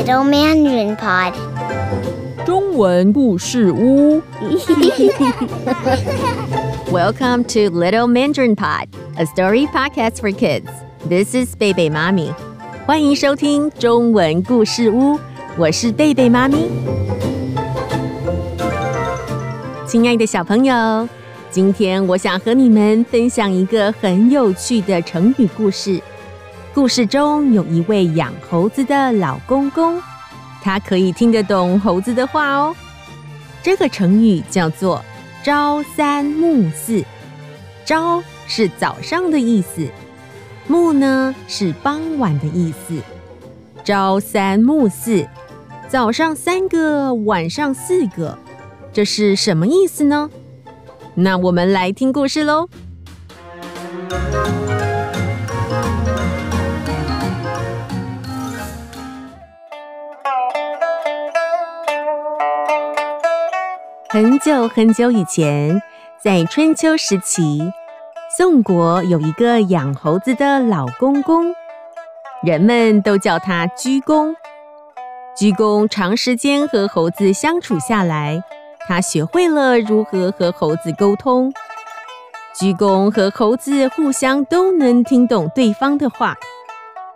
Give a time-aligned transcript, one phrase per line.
[0.00, 1.34] Little Mandarin Pod，
[2.46, 4.22] 中文故事屋。
[6.90, 10.70] Welcome to Little Mandarin Pod, a story podcast for kids.
[11.08, 12.32] This is 贝贝妈咪，
[12.86, 15.18] 欢迎收听中文故事屋，
[15.58, 16.68] 我是贝贝妈咪。
[19.86, 21.06] 亲爱的小朋友，
[21.50, 26.00] 今天我想和你们分享一个很有趣的成语故事。
[26.73, 30.01] 故事中有一位养猴子的老公公，
[30.61, 32.73] 他可以听得懂猴子的话哦。
[33.61, 35.03] 这个成语叫做
[35.43, 37.03] “朝三暮四”。
[37.83, 39.85] 朝是早上的意思，
[40.65, 42.95] 暮呢是傍晚的意思。
[43.83, 45.27] 朝三暮四，
[45.89, 48.37] 早上三个，晚上四个，
[48.93, 50.29] 这是什么意思呢？
[51.15, 52.69] 那我们来听故事喽。
[64.11, 65.81] 很久很久以前，
[66.21, 67.71] 在春秋时期，
[68.37, 71.55] 宋国有一个养猴子的老公公，
[72.43, 74.35] 人们都叫他鞠躬。
[75.33, 78.43] 鞠躬长时间和猴子相处下来，
[78.85, 81.53] 他学会了如何和猴子沟通。
[82.53, 86.35] 鞠躬和猴子互相都能听懂对方的话，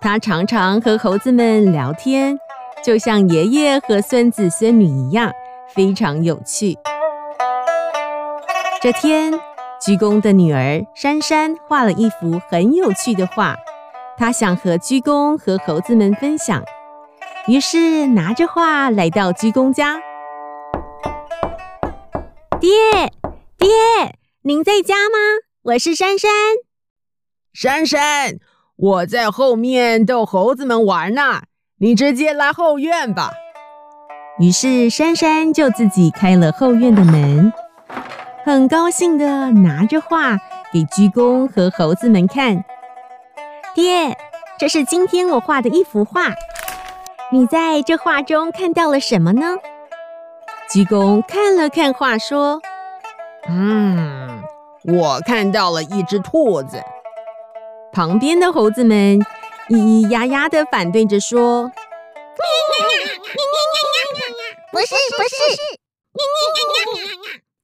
[0.00, 2.36] 他常常和猴子们聊天，
[2.82, 5.30] 就像爷爷和孙子孙女一样。
[5.74, 6.76] 非常有趣。
[8.80, 9.32] 这天，
[9.80, 13.56] 鞠公的女儿珊珊画了一幅很有趣的画，
[14.16, 16.62] 她想和鞠公和猴子们分享，
[17.46, 20.00] 于是拿着画来到鞠公家。
[22.58, 22.70] 爹，
[23.58, 23.68] 爹，
[24.42, 25.18] 您在家吗？
[25.62, 26.30] 我是珊珊。
[27.52, 28.38] 珊珊，
[28.76, 31.42] 我在后面逗猴子们玩呢，
[31.78, 33.32] 你直接来后院吧。
[34.40, 37.52] 于是珊珊就自己开了后院的门，
[38.42, 40.38] 很高兴的拿着画
[40.72, 42.64] 给鞠躬和猴子们看。
[43.74, 44.16] 爹，
[44.58, 46.28] 这是今天我画的一幅画，
[47.30, 49.58] 你在这画中看到了什么呢？
[50.70, 52.62] 鞠躬看了看画，说
[53.46, 54.42] ：“嗯，
[54.84, 56.82] 我看到了一只兔子。”
[57.92, 59.20] 旁边的猴子们
[59.68, 61.70] 咿咿呀呀的反对着说。
[64.72, 65.36] 不是不是，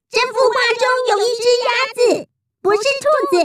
[0.09, 2.27] 这幅画中有一只鸭子，
[2.61, 3.37] 不是兔子。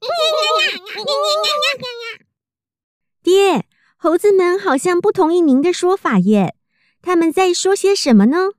[3.22, 3.66] 爹，
[3.96, 6.54] 猴子们好像不同意您的说法耶，
[7.02, 8.50] 他们在说些什么呢？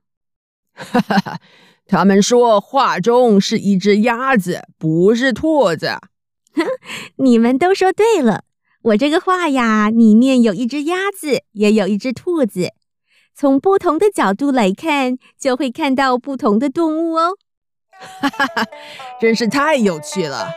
[0.72, 1.40] 哈哈哈，
[1.86, 5.98] 他们说画中是一只鸭子，不是兔子。
[6.54, 6.66] 哼，
[7.16, 8.44] 你们都说对了，
[8.82, 12.72] 我这个画呀，里面有一只鸭子，也有一只兔子。
[13.34, 17.36] 从不同的角度来看，就会看到不同的动物哦。
[17.90, 18.64] 哈哈哈，
[19.20, 20.48] 真是太有趣了。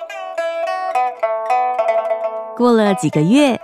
[2.58, 3.60] 过了几个月，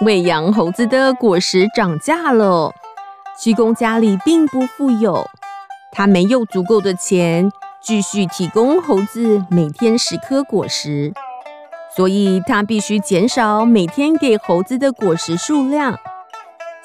[0.00, 2.72] 喂养猴子的果实涨价了。
[3.40, 5.28] 鞠公家里并不富有，
[5.92, 7.50] 他没有足够的钱
[7.82, 11.12] 继续提供猴子每天十颗果实，
[11.96, 15.98] 所以他必须减少每天给猴子的果实数量。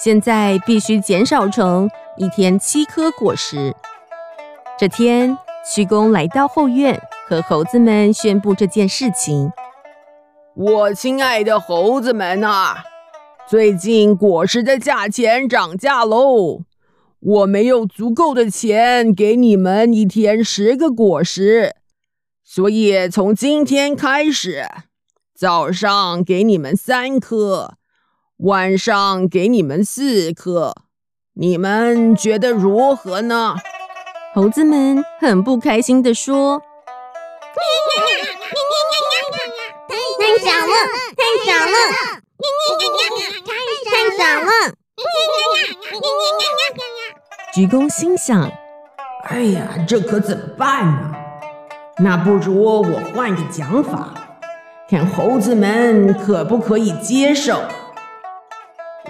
[0.01, 3.75] 现在必须减少成一天七颗果实。
[4.77, 5.37] 这天，
[5.75, 9.51] 鞠公来到后院，和猴子们宣布这件事情。
[10.55, 12.85] 我亲爱的猴子们啊，
[13.45, 16.61] 最近果实的价钱涨价喽！
[17.19, 21.75] 我没有足够的钱给你们一天十个果实，
[22.41, 24.65] 所以从今天开始，
[25.37, 27.78] 早上给你们三颗。
[28.39, 30.73] 晚上给你们四颗，
[31.33, 33.57] 你们觉得如何呢？
[34.33, 36.61] 猴子们很不开心地说
[40.17, 40.73] ：“太少了，
[41.17, 41.73] 太少了，
[43.91, 44.49] 太少了。”
[47.53, 48.49] 鞠公心想
[49.27, 51.11] ：“哎呀，这可怎么办呢？
[51.97, 52.81] 那不如我
[53.13, 54.13] 换个讲法，
[54.89, 57.61] 看猴子们可不可以接受。”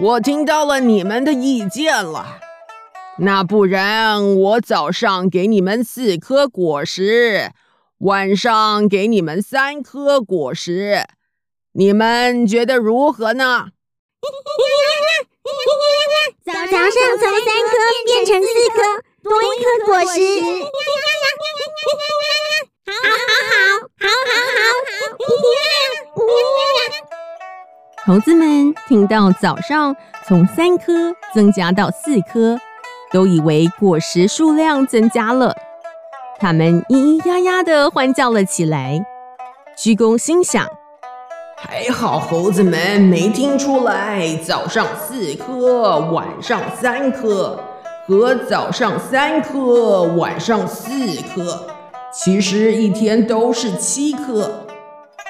[0.02, 2.40] 我听到了你们的意见了，
[3.18, 7.52] 那不然我早上给你们四颗果实，
[7.98, 11.06] 晚上给你们三颗果实，
[11.74, 13.72] 你们觉得如何呢？
[16.46, 16.86] 早上从三颗
[18.06, 20.20] 变成四颗，多一颗果实。
[28.10, 29.96] 猴子们听到早上
[30.26, 32.58] 从三颗增加到四颗，
[33.12, 35.56] 都以为果实数量增加了。
[36.40, 39.00] 他们咿咿呀呀地欢叫了起来。
[39.78, 40.66] 鞠躬心想：
[41.56, 47.60] 还好猴子们没听出来，早上四颗，晚上三颗，
[48.08, 50.90] 和早上三颗，晚上四
[51.36, 51.68] 颗，
[52.12, 54.66] 其实一天都是七颗。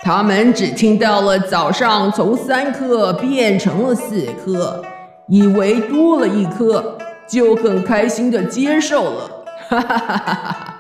[0.02, 4.82] 他们只听到了早上从三颗变成了四颗，
[5.28, 6.98] 以为多了一颗，
[7.28, 9.46] 就很开心的接受了。
[9.68, 10.76] 哈哈哈哈哈！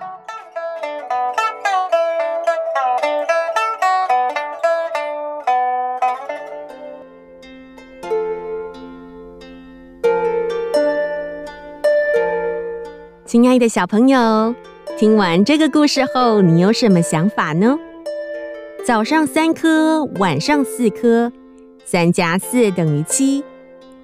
[13.25, 14.55] 亲爱的小朋友，
[14.97, 17.77] 听完这个故事后，你有什么想法呢？
[18.85, 21.31] 早上三颗，晚上四颗，
[21.85, 23.43] 三加四等于七，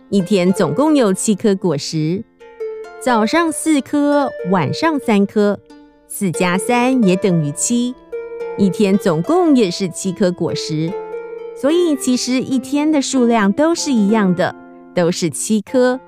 [0.09, 2.23] 一天总共有七颗果实。
[2.99, 5.59] 早上四颗，晚上三颗，
[6.07, 7.95] 四加三也等于七，
[8.57, 10.91] 一天总共也是七颗果实。
[11.55, 14.53] 所以其实一天的数量都是一样的，
[14.93, 15.99] 都是七颗。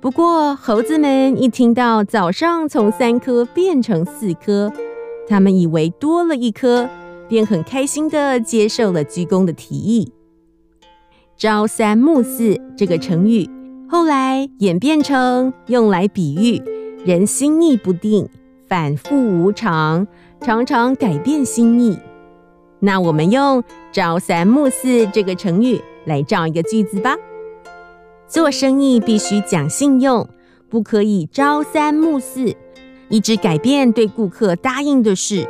[0.00, 4.70] 不过猴子们一听到早上从三颗变成四颗，
[5.28, 6.88] 他们以为多了一颗。
[7.28, 10.12] 便很开心的接受了鞠躬的提议。
[11.36, 13.48] 朝三暮四这个成语
[13.88, 16.62] 后来演变成用来比喻
[17.04, 18.28] 人心意不定、
[18.68, 20.06] 反复无常，
[20.40, 21.98] 常常改变心意。
[22.80, 23.62] 那我们用
[23.92, 27.16] 朝三暮四这个成语来造一个句子吧。
[28.28, 30.28] 做生意必须讲信用，
[30.68, 32.54] 不可以朝三暮四，
[33.08, 35.46] 一直改变对顾客答应的事。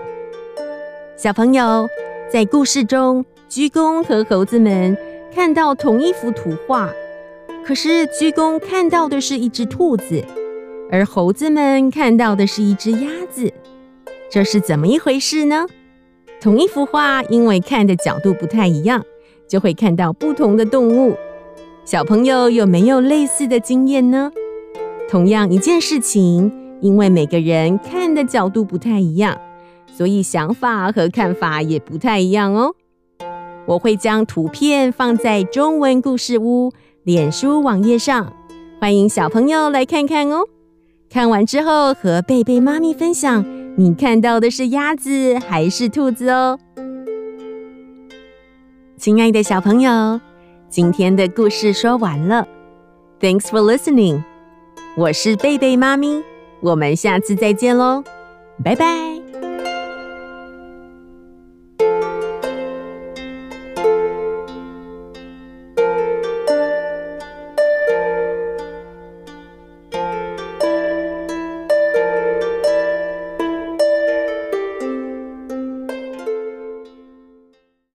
[1.16, 1.88] 小朋友，
[2.28, 4.96] 在故事中，鞠躬和猴子们
[5.32, 6.90] 看到同一幅图画，
[7.64, 10.25] 可是鞠躬看到的是一只兔子，
[10.90, 13.52] 而猴子们看到的是一只鸭子，
[14.28, 15.66] 这是怎么一回事呢？
[16.40, 19.00] 同一幅画，因为看的角度不太一样，
[19.49, 21.14] 就会看到不同的动物。
[21.84, 24.32] 小朋友有没有类似的经验呢？
[25.08, 29.38] 同样一件事情，因为每个人看的角度不太一样。
[29.96, 32.75] 所以想法和看法也不太一样哦。
[33.67, 36.73] 我会将图片放在中文故事屋
[37.05, 38.32] 脸书网页上，
[38.81, 40.44] 欢迎小朋友来看看哦。
[41.08, 43.44] 看完之后和贝贝妈咪分享，
[43.76, 46.58] 你看到的是鸭子还是兔子哦？
[48.96, 50.20] 亲爱的小朋友，
[50.69, 52.46] 今天的故事说完了。
[53.20, 54.23] Thanks for listening。
[54.96, 56.23] 我是贝贝妈咪，
[56.61, 58.02] 我们下次再见喽，
[58.62, 59.13] 拜拜。